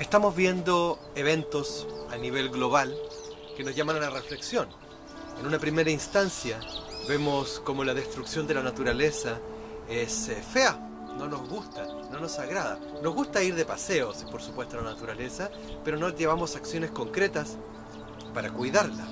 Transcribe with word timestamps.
Estamos 0.00 0.34
viendo 0.34 0.98
eventos 1.14 1.86
a 2.10 2.16
nivel 2.16 2.48
global 2.48 2.96
que 3.54 3.62
nos 3.62 3.76
llaman 3.76 3.96
a 3.96 4.00
la 4.00 4.08
reflexión. 4.08 4.66
En 5.38 5.46
una 5.46 5.58
primera 5.58 5.90
instancia 5.90 6.58
vemos 7.06 7.60
como 7.66 7.84
la 7.84 7.92
destrucción 7.92 8.46
de 8.46 8.54
la 8.54 8.62
naturaleza 8.62 9.38
es 9.90 10.30
eh, 10.30 10.42
fea, 10.42 10.72
no 11.18 11.28
nos 11.28 11.46
gusta, 11.46 11.84
no 12.10 12.18
nos 12.18 12.38
agrada. 12.38 12.80
Nos 13.02 13.14
gusta 13.14 13.42
ir 13.42 13.54
de 13.54 13.66
paseos, 13.66 14.24
por 14.30 14.40
supuesto, 14.40 14.78
a 14.78 14.82
la 14.82 14.92
naturaleza, 14.92 15.50
pero 15.84 15.98
no 15.98 16.08
llevamos 16.08 16.56
acciones 16.56 16.92
concretas 16.92 17.58
para 18.32 18.50
cuidarla. 18.50 19.06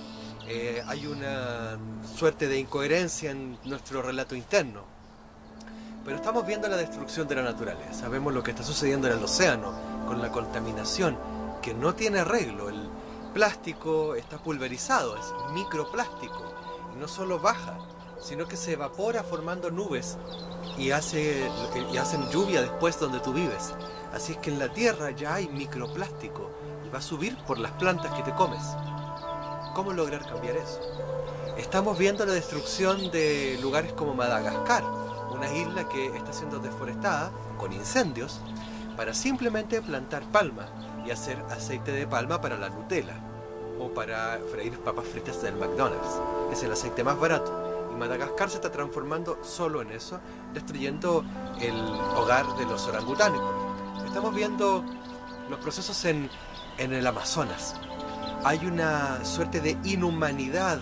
Eh, 0.48 0.82
hay 0.86 1.06
una 1.06 1.78
suerte 2.16 2.48
de 2.48 2.60
incoherencia 2.60 3.30
en 3.30 3.58
nuestro 3.64 4.00
relato 4.00 4.34
interno. 4.34 4.84
Pero 6.02 6.16
estamos 6.16 6.46
viendo 6.46 6.66
la 6.66 6.78
destrucción 6.78 7.28
de 7.28 7.34
la 7.34 7.42
naturaleza, 7.42 8.08
vemos 8.08 8.32
lo 8.32 8.42
que 8.42 8.52
está 8.52 8.62
sucediendo 8.62 9.06
en 9.06 9.18
el 9.18 9.22
océano 9.22 9.97
con 10.08 10.22
la 10.22 10.32
contaminación, 10.32 11.18
que 11.60 11.74
no 11.74 11.94
tiene 11.94 12.20
arreglo. 12.20 12.70
El 12.70 12.88
plástico 13.34 14.14
está 14.14 14.38
pulverizado, 14.38 15.16
es 15.16 15.34
microplástico, 15.52 16.42
y 16.94 16.98
no 16.98 17.06
solo 17.06 17.38
baja, 17.38 17.78
sino 18.18 18.48
que 18.48 18.56
se 18.56 18.72
evapora 18.72 19.22
formando 19.22 19.70
nubes 19.70 20.16
y, 20.76 20.90
hace, 20.90 21.48
y 21.92 21.96
hacen 21.98 22.28
lluvia 22.30 22.62
después 22.62 22.98
donde 22.98 23.20
tú 23.20 23.32
vives. 23.32 23.74
Así 24.12 24.32
es 24.32 24.38
que 24.38 24.50
en 24.50 24.58
la 24.58 24.72
tierra 24.72 25.10
ya 25.10 25.34
hay 25.34 25.48
microplástico 25.48 26.50
y 26.86 26.88
va 26.88 26.98
a 26.98 27.02
subir 27.02 27.36
por 27.46 27.58
las 27.58 27.72
plantas 27.72 28.12
que 28.14 28.22
te 28.22 28.34
comes. 28.34 28.62
¿Cómo 29.74 29.92
lograr 29.92 30.26
cambiar 30.26 30.56
eso? 30.56 30.80
Estamos 31.58 31.98
viendo 31.98 32.24
la 32.24 32.32
destrucción 32.32 33.10
de 33.10 33.58
lugares 33.60 33.92
como 33.92 34.14
Madagascar, 34.14 34.84
una 35.30 35.52
isla 35.54 35.88
que 35.88 36.06
está 36.16 36.32
siendo 36.32 36.58
deforestada 36.58 37.30
con 37.58 37.72
incendios 37.72 38.40
para 38.98 39.14
simplemente 39.14 39.80
plantar 39.80 40.24
palma 40.32 40.66
y 41.06 41.12
hacer 41.12 41.38
aceite 41.50 41.92
de 41.92 42.08
palma 42.08 42.40
para 42.40 42.58
la 42.58 42.68
Nutella 42.68 43.14
o 43.78 43.94
para 43.94 44.40
freír 44.50 44.76
papas 44.80 45.06
fritas 45.06 45.40
del 45.40 45.54
McDonald's. 45.54 46.20
Es 46.52 46.64
el 46.64 46.72
aceite 46.72 47.04
más 47.04 47.16
barato. 47.16 47.90
Y 47.92 47.94
Madagascar 47.94 48.50
se 48.50 48.56
está 48.56 48.72
transformando 48.72 49.38
solo 49.44 49.82
en 49.82 49.92
eso, 49.92 50.18
destruyendo 50.52 51.24
el 51.60 51.76
hogar 52.16 52.44
de 52.56 52.64
los 52.64 52.88
orangutanes. 52.88 53.40
Estamos 54.04 54.34
viendo 54.34 54.84
los 55.48 55.60
procesos 55.60 56.04
en, 56.04 56.28
en 56.76 56.92
el 56.92 57.06
Amazonas. 57.06 57.76
Hay 58.42 58.66
una 58.66 59.24
suerte 59.24 59.60
de 59.60 59.78
inhumanidad 59.84 60.80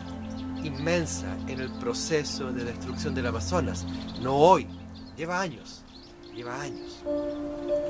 inmensa 0.64 1.36
en 1.48 1.60
el 1.60 1.70
proceso 1.72 2.50
de 2.50 2.64
destrucción 2.64 3.14
del 3.14 3.26
Amazonas. 3.26 3.84
No 4.22 4.36
hoy, 4.36 4.66
lleva 5.18 5.38
años, 5.38 5.84
lleva 6.36 6.60
años. 6.60 7.02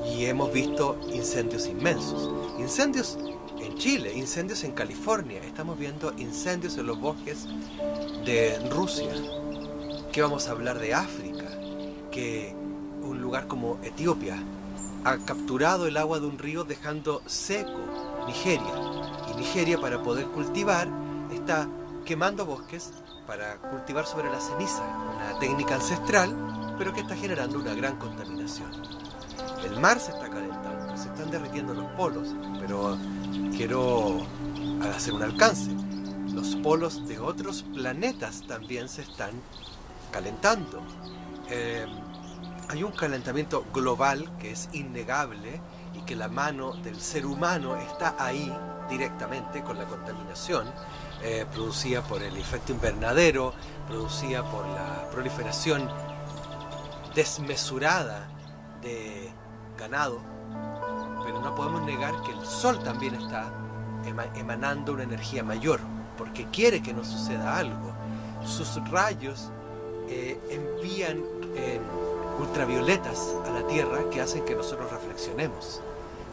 Y 0.06 0.26
hemos 0.26 0.52
visto 0.52 0.98
incendios 1.12 1.66
inmensos. 1.66 2.30
Incendios 2.58 3.18
en 3.58 3.76
Chile, 3.76 4.12
incendios 4.14 4.62
en 4.64 4.72
California, 4.72 5.42
estamos 5.42 5.78
viendo 5.78 6.12
incendios 6.16 6.78
en 6.78 6.86
los 6.86 6.98
bosques 7.00 7.46
de 8.24 8.58
Rusia. 8.70 9.12
¿Qué 10.12 10.22
vamos 10.22 10.48
a 10.48 10.52
hablar 10.52 10.78
de 10.78 10.94
África? 10.94 11.44
Que 12.10 12.54
un 13.02 13.20
lugar 13.20 13.48
como 13.48 13.78
Etiopía 13.82 14.42
ha 15.04 15.18
capturado 15.18 15.86
el 15.86 15.96
agua 15.96 16.20
de 16.20 16.26
un 16.26 16.38
río 16.38 16.64
dejando 16.64 17.22
seco 17.26 17.80
Nigeria. 18.26 18.72
Y 19.30 19.36
Nigeria 19.36 19.80
para 19.80 20.02
poder 20.02 20.26
cultivar 20.26 20.88
está 21.32 21.68
quemando 22.04 22.46
bosques 22.46 22.92
para 23.26 23.56
cultivar 23.56 24.06
sobre 24.06 24.30
la 24.30 24.40
ceniza, 24.40 24.84
una 25.16 25.36
técnica 25.40 25.74
ancestral, 25.74 26.65
pero 26.78 26.92
que 26.92 27.00
está 27.00 27.16
generando 27.16 27.58
una 27.58 27.74
gran 27.74 27.96
contaminación. 27.96 28.70
El 29.64 29.80
mar 29.80 29.98
se 29.98 30.12
está 30.12 30.28
calentando, 30.28 30.96
se 30.96 31.08
están 31.08 31.30
derritiendo 31.30 31.74
los 31.74 31.86
polos, 31.92 32.34
pero 32.60 32.96
quiero 33.56 34.26
hacer 34.94 35.12
un 35.12 35.22
alcance. 35.22 35.70
Los 36.32 36.56
polos 36.56 37.06
de 37.08 37.18
otros 37.18 37.62
planetas 37.62 38.42
también 38.46 38.88
se 38.88 39.02
están 39.02 39.30
calentando. 40.12 40.82
Eh, 41.48 41.86
hay 42.68 42.82
un 42.82 42.92
calentamiento 42.92 43.64
global 43.72 44.30
que 44.38 44.52
es 44.52 44.68
innegable 44.72 45.60
y 45.94 46.00
que 46.00 46.16
la 46.16 46.28
mano 46.28 46.72
del 46.72 47.00
ser 47.00 47.24
humano 47.24 47.76
está 47.76 48.16
ahí 48.18 48.52
directamente 48.88 49.62
con 49.62 49.78
la 49.78 49.84
contaminación 49.84 50.66
eh, 51.22 51.46
producida 51.52 52.02
por 52.02 52.22
el 52.22 52.36
efecto 52.36 52.72
invernadero, 52.72 53.54
producida 53.88 54.44
por 54.44 54.66
la 54.66 55.08
proliferación 55.10 55.88
desmesurada 57.16 58.28
de 58.82 59.32
ganado, 59.78 60.20
pero 61.24 61.40
no 61.40 61.54
podemos 61.54 61.82
negar 61.82 62.22
que 62.22 62.30
el 62.30 62.44
sol 62.44 62.78
también 62.84 63.14
está 63.14 63.50
emanando 64.34 64.92
una 64.92 65.02
energía 65.02 65.42
mayor, 65.42 65.80
porque 66.18 66.44
quiere 66.52 66.82
que 66.82 66.92
nos 66.92 67.08
suceda 67.08 67.56
algo. 67.56 67.92
Sus 68.44 68.76
rayos 68.90 69.50
eh, 70.08 70.38
envían 70.50 71.24
eh, 71.56 71.80
ultravioletas 72.38 73.34
a 73.46 73.50
la 73.50 73.66
Tierra 73.66 74.08
que 74.10 74.20
hacen 74.20 74.44
que 74.44 74.54
nosotros 74.54 74.90
reflexionemos, 74.92 75.80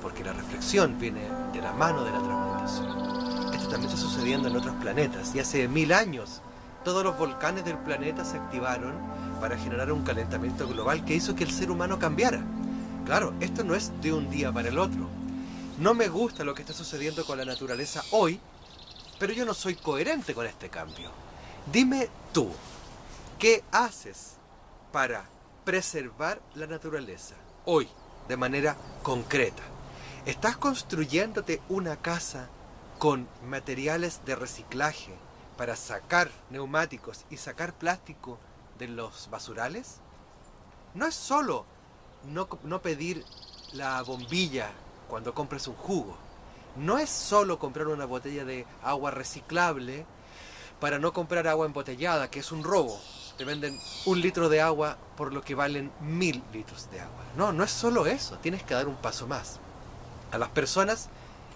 porque 0.01 0.23
la 0.23 0.33
reflexión 0.33 0.99
viene 0.99 1.21
de 1.53 1.61
la 1.61 1.71
mano 1.71 2.03
de 2.03 2.11
la 2.11 2.19
transmutación. 2.19 3.53
Esto 3.53 3.69
también 3.69 3.89
está 3.89 3.97
sucediendo 3.97 4.49
en 4.49 4.57
otros 4.57 4.75
planetas 4.75 5.33
y 5.33 5.39
hace 5.39 5.67
mil 5.69 5.93
años 5.93 6.41
todos 6.83 7.03
los 7.03 7.17
volcanes 7.17 7.65
del 7.65 7.77
planeta 7.77 8.25
se 8.25 8.37
activaron 8.37 8.93
para 9.39 9.57
generar 9.57 9.91
un 9.91 10.03
calentamiento 10.03 10.67
global 10.67 11.05
que 11.05 11.15
hizo 11.15 11.35
que 11.35 11.43
el 11.43 11.51
ser 11.51 11.71
humano 11.71 11.99
cambiara. 11.99 12.41
Claro, 13.05 13.33
esto 13.39 13.63
no 13.63 13.75
es 13.75 13.91
de 14.01 14.13
un 14.13 14.29
día 14.29 14.51
para 14.51 14.69
el 14.69 14.77
otro. 14.77 15.09
No 15.79 15.93
me 15.93 16.07
gusta 16.07 16.43
lo 16.43 16.53
que 16.53 16.61
está 16.61 16.73
sucediendo 16.73 17.25
con 17.25 17.37
la 17.37 17.45
naturaleza 17.45 18.03
hoy, 18.11 18.39
pero 19.19 19.33
yo 19.33 19.45
no 19.45 19.53
soy 19.53 19.75
coherente 19.75 20.33
con 20.33 20.45
este 20.45 20.69
cambio. 20.69 21.11
Dime 21.71 22.09
tú, 22.31 22.49
¿qué 23.39 23.63
haces 23.71 24.37
para 24.91 25.25
preservar 25.63 26.41
la 26.55 26.67
naturaleza 26.67 27.35
hoy 27.65 27.87
de 28.27 28.37
manera 28.37 28.75
concreta? 29.01 29.63
¿Estás 30.25 30.57
construyéndote 30.57 31.61
una 31.69 31.97
casa 31.97 32.49
con 32.99 33.27
materiales 33.45 34.21
de 34.25 34.35
reciclaje 34.35 35.13
para 35.57 35.75
sacar 35.75 36.29
neumáticos 36.49 37.25
y 37.29 37.37
sacar 37.37 37.73
plástico 37.73 38.39
de 38.79 38.87
los 38.87 39.29
basurales? 39.29 39.97
No 40.93 41.05
es 41.05 41.15
solo 41.15 41.65
no, 42.25 42.47
no 42.63 42.81
pedir 42.81 43.25
la 43.73 44.01
bombilla 44.01 44.71
cuando 45.07 45.33
compres 45.33 45.67
un 45.67 45.75
jugo. 45.75 46.17
No 46.75 46.97
es 46.97 47.09
solo 47.09 47.59
comprar 47.59 47.87
una 47.87 48.05
botella 48.05 48.45
de 48.45 48.65
agua 48.83 49.11
reciclable 49.11 50.05
para 50.79 50.99
no 50.99 51.13
comprar 51.13 51.47
agua 51.47 51.65
embotellada, 51.65 52.29
que 52.29 52.39
es 52.39 52.51
un 52.51 52.63
robo. 52.63 52.99
Te 53.37 53.45
venden 53.45 53.79
un 54.05 54.21
litro 54.21 54.49
de 54.49 54.61
agua 54.61 54.97
por 55.15 55.33
lo 55.33 55.41
que 55.41 55.55
valen 55.55 55.91
mil 56.01 56.43
litros 56.51 56.89
de 56.91 56.99
agua. 56.99 57.23
No, 57.37 57.51
no 57.51 57.63
es 57.63 57.71
solo 57.71 58.05
eso, 58.05 58.37
tienes 58.39 58.63
que 58.63 58.73
dar 58.73 58.87
un 58.87 58.95
paso 58.95 59.27
más. 59.27 59.59
A 60.31 60.37
las 60.37 60.49
personas 60.49 61.09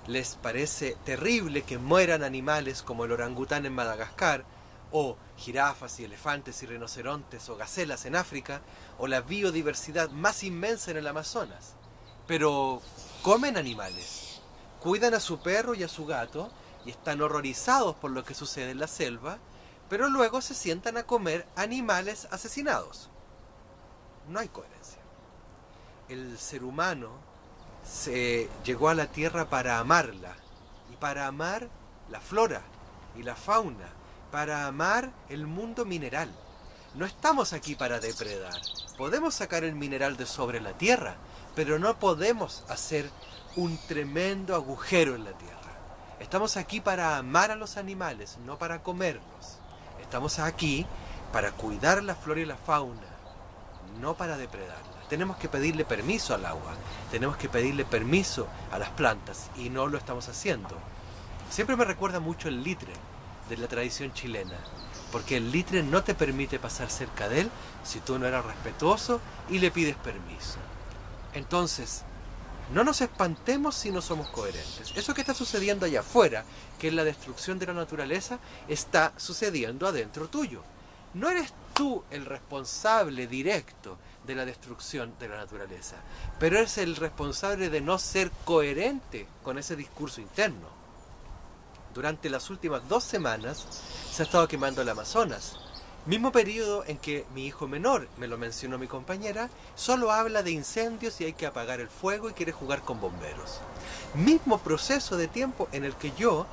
les 0.08 0.36
parece 0.36 0.96
terrible 1.04 1.64
que 1.64 1.78
mueran 1.78 2.24
animales 2.24 2.82
como 2.82 3.06
el 3.06 3.12
orangután 3.12 3.66
en 3.66 3.76
Madagascar, 3.76 4.46
o 4.92 5.18
jirafas 5.36 6.00
y 6.00 6.06
elefantes 6.06 6.64
y 6.64 6.66
rinocerontes 6.66 7.50
o 7.50 7.58
gacelas 7.58 8.06
en 8.06 8.16
África, 8.16 8.62
o 8.98 9.08
la 9.08 9.20
biodiversidad 9.20 10.10
más 10.10 10.44
inmensa 10.44 10.92
en 10.92 10.98
el 10.98 11.08
Amazonas. 11.08 11.76
Pero 12.26 12.82
comen 13.22 13.58
animales, 13.58 14.42
cuidan 14.80 15.14
a 15.14 15.20
su 15.20 15.40
perro 15.40 15.76
y 15.76 15.84
a 15.84 15.90
su 15.90 16.06
gato, 16.06 16.50
y 16.86 16.92
están 16.92 17.22
horrorizados 17.22 17.98
por 17.98 18.12
lo 18.12 18.24
que 18.24 18.34
sucede 18.34 18.72
en 18.72 18.80
la 18.80 18.88
selva, 18.88 19.40
pero 19.90 20.08
luego 20.08 20.40
se 20.40 20.54
sientan 20.54 20.96
a 20.96 21.04
comer 21.04 21.46
animales 21.58 22.30
asesinados. 22.32 23.10
No 24.30 24.40
hay 24.40 24.48
coherencia. 24.48 25.02
El 26.08 26.38
ser 26.38 26.64
humano 26.64 27.27
se 27.88 28.50
llegó 28.64 28.90
a 28.90 28.96
la 28.96 29.08
tierra 29.08 29.50
para 29.50 29.80
amarla 29.80 30.36
y 30.92 30.98
para 30.98 31.28
amar 31.28 31.70
la 32.10 32.20
flora 32.20 32.62
y 33.16 33.24
la 33.24 33.36
fauna, 33.36 33.88
para 34.32 34.68
amar 34.68 35.12
el 35.30 35.48
mundo 35.48 35.86
mineral. 35.86 36.30
No 36.96 37.06
estamos 37.06 37.54
aquí 37.54 37.76
para 37.76 38.00
depredar. 38.00 38.54
Podemos 38.98 39.36
sacar 39.36 39.64
el 39.64 39.76
mineral 39.76 40.18
de 40.18 40.26
sobre 40.26 40.60
la 40.60 40.74
tierra, 40.74 41.16
pero 41.56 41.80
no 41.80 41.98
podemos 42.00 42.64
hacer 42.70 43.10
un 43.56 43.78
tremendo 43.88 44.56
agujero 44.56 45.16
en 45.16 45.24
la 45.24 45.32
tierra. 45.32 45.58
Estamos 46.20 46.58
aquí 46.58 46.82
para 46.82 47.18
amar 47.18 47.52
a 47.52 47.56
los 47.56 47.78
animales, 47.78 48.38
no 48.46 48.58
para 48.58 48.84
comerlos. 48.84 49.60
Estamos 50.02 50.40
aquí 50.40 50.86
para 51.32 51.52
cuidar 51.52 52.04
la 52.04 52.16
flora 52.16 52.42
y 52.42 52.46
la 52.46 52.58
fauna, 52.58 53.02
no 54.00 54.16
para 54.16 54.38
depredarla. 54.38 54.97
Tenemos 55.10 55.38
que 55.38 55.48
pedirle 55.50 55.86
permiso 55.86 56.36
al 56.36 56.46
agua, 56.46 56.74
tenemos 57.12 57.38
que 57.38 57.50
pedirle 57.50 57.86
permiso 57.86 58.48
a 58.72 58.78
las 58.80 58.90
plantas 58.90 59.50
y 59.56 59.70
no 59.70 59.88
lo 59.88 59.98
estamos 59.98 60.28
haciendo. 60.28 60.78
Siempre 61.50 61.78
me 61.78 61.86
recuerda 61.86 62.20
mucho 62.20 62.50
el 62.50 62.64
litre 62.64 62.94
de 63.50 63.58
la 63.58 63.68
tradición 63.68 64.14
chilena, 64.14 64.58
porque 65.12 65.38
el 65.38 65.52
litre 65.52 65.82
no 65.84 66.04
te 66.04 66.14
permite 66.14 66.60
pasar 66.60 66.90
cerca 66.90 67.30
de 67.30 67.42
él 67.42 67.52
si 67.84 68.00
tú 68.02 68.20
no 68.20 68.26
eres 68.28 68.44
respetuoso 68.44 69.22
y 69.50 69.60
le 69.60 69.72
pides 69.72 69.96
permiso. 69.96 70.58
Entonces, 71.34 72.04
No 72.74 72.84
nos 72.84 73.00
espantemos 73.00 73.76
si 73.76 73.92
no 73.92 74.02
somos 74.02 74.30
coherentes. 74.30 74.92
Eso 74.96 75.14
que 75.14 75.22
está 75.22 75.34
sucediendo 75.34 75.86
allá 75.86 76.02
afuera, 76.02 76.44
que 76.78 76.90
es 76.90 76.94
la 76.94 77.06
destrucción 77.06 77.60
de 77.60 77.68
la 77.68 77.74
naturaleza, 77.74 78.40
está 78.68 79.14
sucediendo 79.16 79.88
adentro 79.88 80.28
tuyo. 80.28 80.64
No 81.14 81.30
eres 81.30 81.54
tú 81.74 82.04
el 82.12 82.26
responsable 82.26 83.28
directo 83.28 83.98
de 84.28 84.36
la 84.36 84.46
destrucción 84.46 85.14
de 85.20 85.30
la 85.30 85.38
naturaleza, 85.38 85.96
pero 86.40 86.58
eres 86.58 86.78
el 86.78 86.96
responsable 86.96 87.70
de 87.70 87.82
no 87.82 87.98
ser 87.98 88.30
coherente 88.46 89.26
con 89.42 89.58
ese 89.58 89.76
discurso 89.76 90.22
interno. 90.22 90.68
Durante 91.94 92.30
las 92.30 92.50
últimas 92.52 92.88
dos 92.88 93.04
semanas 93.04 93.66
se 94.12 94.22
ha 94.22 94.26
estado 94.26 94.48
quemando 94.48 94.84
el 94.84 94.90
Amazonas. 94.90 95.58
Mismo 96.06 96.32
periodo 96.32 96.86
en 96.86 96.98
que 97.00 97.26
mi 97.34 97.46
hijo 97.46 97.68
menor, 97.68 98.08
me 98.18 98.28
lo 98.28 98.38
mencionó 98.38 98.78
mi 98.78 98.88
compañera, 98.88 99.50
solo 99.76 100.12
habla 100.12 100.44
de 100.44 100.52
incendios 100.52 101.20
y 101.20 101.26
hay 101.26 101.34
que 101.34 101.48
apagar 101.48 101.80
el 101.80 101.90
fuego 101.90 102.30
y 102.30 102.34
quiere 102.34 102.52
jugar 102.52 102.82
con 102.82 103.02
bomberos. 103.02 103.60
Mismo 104.14 104.60
proceso 104.60 105.18
de 105.18 105.28
tiempo 105.28 105.68
en 105.72 105.84
el 105.84 105.96
que 105.96 106.12
yo 106.18 106.46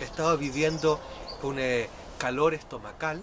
estaba 0.00 0.36
viviendo 0.36 1.00
un 1.42 1.58
eh, 1.58 1.88
calor 2.18 2.54
estomacal, 2.54 3.22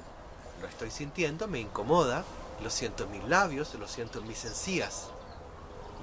lo 0.61 0.67
estoy 0.67 0.91
sintiendo, 0.91 1.47
me 1.47 1.59
incomoda, 1.59 2.23
lo 2.61 2.69
siento 2.69 3.03
en 3.03 3.11
mis 3.11 3.23
labios, 3.25 3.73
lo 3.75 3.87
siento 3.87 4.19
en 4.19 4.27
mis 4.27 4.45
encías. 4.45 5.09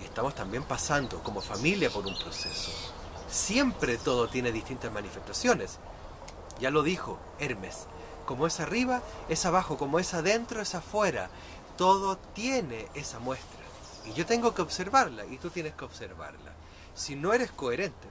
Y 0.00 0.04
estamos 0.04 0.34
también 0.34 0.64
pasando 0.64 1.22
como 1.22 1.40
familia 1.40 1.90
por 1.90 2.06
un 2.06 2.18
proceso. 2.18 2.70
Siempre 3.28 3.98
todo 3.98 4.28
tiene 4.28 4.52
distintas 4.52 4.92
manifestaciones. 4.92 5.78
Ya 6.60 6.70
lo 6.70 6.82
dijo 6.82 7.18
Hermes, 7.38 7.86
como 8.26 8.46
es 8.46 8.60
arriba, 8.60 9.02
es 9.28 9.46
abajo, 9.46 9.76
como 9.76 9.98
es 9.98 10.14
adentro, 10.14 10.60
es 10.60 10.74
afuera. 10.74 11.30
Todo 11.76 12.18
tiene 12.18 12.88
esa 12.94 13.18
muestra. 13.18 13.58
Y 14.06 14.12
yo 14.12 14.26
tengo 14.26 14.54
que 14.54 14.62
observarla 14.62 15.24
y 15.26 15.38
tú 15.38 15.50
tienes 15.50 15.74
que 15.74 15.84
observarla. 15.84 16.52
Si 16.94 17.14
no 17.14 17.32
eres 17.32 17.50
coherente, 17.52 18.08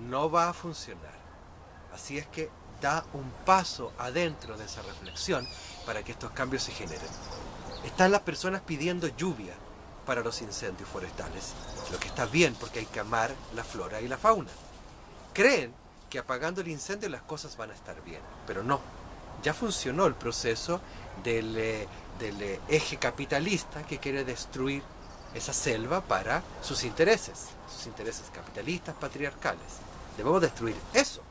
no 0.00 0.30
va 0.30 0.48
a 0.48 0.54
funcionar. 0.54 1.14
Así 1.92 2.18
es 2.18 2.26
que 2.26 2.50
da 2.80 3.04
un 3.12 3.30
paso 3.44 3.92
adentro 3.98 4.56
de 4.56 4.64
esa 4.64 4.82
reflexión 4.82 5.46
para 5.86 6.02
que 6.02 6.12
estos 6.12 6.30
cambios 6.32 6.64
se 6.64 6.72
generen. 6.72 7.08
Están 7.84 8.12
las 8.12 8.22
personas 8.22 8.62
pidiendo 8.62 9.08
lluvia 9.08 9.54
para 10.06 10.22
los 10.22 10.42
incendios 10.42 10.88
forestales, 10.88 11.52
lo 11.92 11.98
que 11.98 12.08
está 12.08 12.26
bien 12.26 12.54
porque 12.54 12.80
hay 12.80 12.86
que 12.86 13.00
amar 13.00 13.34
la 13.54 13.64
flora 13.64 14.00
y 14.00 14.08
la 14.08 14.18
fauna. 14.18 14.50
Creen 15.32 15.72
que 16.08 16.18
apagando 16.18 16.60
el 16.60 16.68
incendio 16.68 17.08
las 17.08 17.22
cosas 17.22 17.56
van 17.56 17.70
a 17.70 17.74
estar 17.74 18.02
bien, 18.04 18.20
pero 18.46 18.62
no. 18.62 18.80
Ya 19.42 19.52
funcionó 19.52 20.06
el 20.06 20.14
proceso 20.14 20.80
del, 21.22 21.56
eh, 21.58 21.86
del 22.18 22.40
eh, 22.42 22.60
eje 22.68 22.96
capitalista 22.96 23.82
que 23.82 23.98
quiere 23.98 24.24
destruir 24.24 24.82
esa 25.34 25.52
selva 25.52 26.00
para 26.00 26.42
sus 26.62 26.84
intereses, 26.84 27.48
sus 27.68 27.86
intereses 27.86 28.30
capitalistas, 28.32 28.94
patriarcales. 28.94 29.60
Debemos 30.16 30.40
destruir 30.40 30.76
eso, 30.94 31.22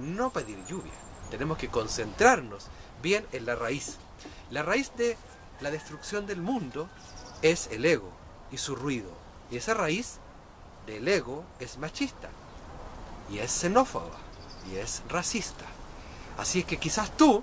no 0.00 0.30
pedir 0.30 0.64
lluvia. 0.66 0.92
Tenemos 1.32 1.56
que 1.56 1.68
concentrarnos 1.68 2.66
bien 3.02 3.26
en 3.32 3.46
la 3.46 3.54
raíz. 3.54 3.96
La 4.50 4.62
raíz 4.62 4.92
de 4.98 5.16
la 5.62 5.70
destrucción 5.70 6.26
del 6.26 6.42
mundo 6.42 6.90
es 7.40 7.68
el 7.72 7.86
ego 7.86 8.10
y 8.50 8.58
su 8.58 8.76
ruido. 8.76 9.10
Y 9.50 9.56
esa 9.56 9.72
raíz 9.72 10.18
del 10.86 11.08
ego 11.08 11.46
es 11.58 11.78
machista 11.78 12.28
y 13.30 13.38
es 13.38 13.50
xenófoba 13.50 14.18
y 14.70 14.76
es 14.76 15.02
racista. 15.08 15.64
Así 16.36 16.58
es 16.58 16.64
que 16.66 16.76
quizás 16.76 17.16
tú, 17.16 17.42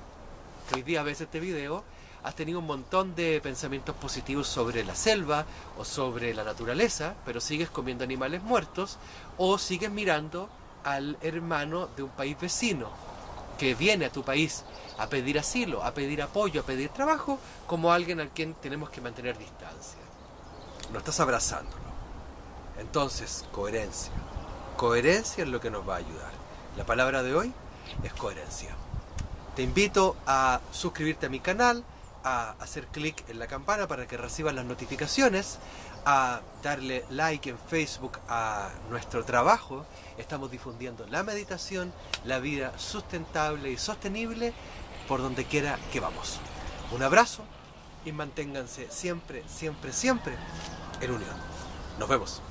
que 0.70 0.76
hoy 0.76 0.84
día 0.84 1.02
ves 1.02 1.22
este 1.22 1.40
video, 1.40 1.84
has 2.22 2.36
tenido 2.36 2.60
un 2.60 2.68
montón 2.68 3.16
de 3.16 3.42
pensamientos 3.42 3.96
positivos 3.96 4.48
sobre 4.48 4.84
la 4.84 4.94
selva 4.94 5.48
o 5.80 5.84
sobre 5.84 6.36
la 6.36 6.44
naturaleza, 6.44 7.16
pero 7.26 7.42
sigues 7.42 7.72
comiendo 7.72 8.04
animales 8.04 8.44
muertos 8.44 9.00
o 9.40 9.58
sigues 9.58 9.90
mirando 9.90 10.48
al 10.84 11.18
hermano 11.22 11.88
de 11.98 12.04
un 12.04 12.12
país 12.12 12.40
vecino 12.40 13.09
que 13.60 13.76
viene 13.76 14.06
a 14.06 14.12
tu 14.12 14.24
país 14.24 14.64
a 14.98 15.08
pedir 15.08 15.38
asilo, 15.38 15.84
a 15.84 15.94
pedir 15.94 16.22
apoyo, 16.22 16.62
a 16.62 16.64
pedir 16.64 16.90
trabajo, 16.90 17.38
como 17.68 17.92
alguien 17.92 18.20
al 18.20 18.30
quien 18.30 18.56
tenemos 18.56 18.90
que 18.90 19.02
mantener 19.02 19.38
distancia. 19.38 20.00
No 20.92 20.98
estás 20.98 21.20
abrazándolo. 21.20 21.90
Entonces, 22.80 23.46
coherencia. 23.52 24.14
Coherencia 24.78 25.44
es 25.44 25.50
lo 25.50 25.60
que 25.60 25.70
nos 25.70 25.88
va 25.88 25.96
a 25.96 25.98
ayudar. 25.98 26.32
La 26.78 26.86
palabra 26.86 27.22
de 27.22 27.36
hoy 27.36 27.54
es 28.04 28.14
coherencia. 28.14 28.76
Te 29.56 29.62
invito 29.62 30.16
a 30.26 30.62
suscribirte 30.72 31.26
a 31.26 31.30
mi 31.30 31.42
canal, 31.42 31.84
a 32.24 32.52
hacer 32.62 32.88
clic 32.88 33.24
en 33.30 33.40
la 33.40 33.48
campana 33.48 33.88
para 33.88 34.08
que 34.08 34.16
recibas 34.16 34.54
las 34.54 34.66
notificaciones, 34.66 35.60
a 36.06 36.42
darle 36.64 37.06
like 37.10 37.50
en 37.50 37.58
Facebook 37.58 38.20
a 38.28 38.70
nuestro 38.90 39.24
trabajo. 39.24 39.86
Estamos 40.18 40.52
difundiendo 40.52 41.06
la 41.08 41.24
meditación, 41.24 41.94
la 42.26 42.40
vida 42.40 42.74
sustentable 42.78 43.72
y 43.72 43.78
sostenible 43.78 44.54
por 45.08 45.22
donde 45.22 45.46
quiera 45.46 45.78
que 45.92 46.00
vamos. 46.00 46.40
Un 46.92 47.04
abrazo 47.04 47.44
y 48.06 48.12
manténganse 48.12 48.88
siempre, 48.90 49.44
siempre, 49.48 49.94
siempre 49.94 50.36
en 51.02 51.12
unión. 51.12 51.36
Nos 51.98 52.10
vemos. 52.10 52.42